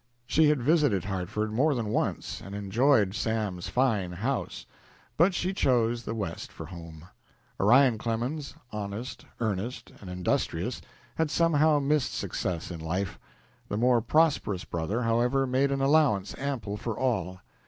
She 0.25 0.49
had 0.49 0.59
visited 0.63 1.03
Hartford 1.05 1.53
more 1.53 1.75
than 1.75 1.89
once 1.89 2.41
and 2.43 2.55
enjoyed 2.55 3.13
"Sam's 3.13 3.67
fine 3.67 4.13
house," 4.13 4.65
but 5.15 5.35
she 5.35 5.53
chose 5.53 6.01
the 6.01 6.15
West 6.15 6.51
for 6.51 6.65
home. 6.65 7.05
Orion 7.59 7.99
Clemens, 7.99 8.55
honest, 8.71 9.27
earnest, 9.39 9.91
and 10.01 10.09
industrious, 10.09 10.81
had 11.17 11.29
somehow 11.29 11.77
missed 11.77 12.15
success 12.15 12.71
in 12.71 12.79
life. 12.79 13.19
The 13.67 13.77
more 13.77 14.01
prosperous 14.01 14.65
brother, 14.65 15.03
however, 15.03 15.45
made 15.45 15.71
an 15.71 15.81
allowance 15.81 16.33
ample 16.39 16.77
for 16.77 16.97
all. 16.97 17.39